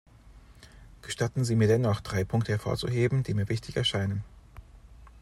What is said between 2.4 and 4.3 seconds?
hervorzuheben, die mir wichtig erscheinen.